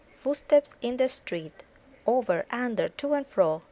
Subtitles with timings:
[0.19, 1.61] Footsteps in the street.
[2.07, 3.59] Over, under, to and fro.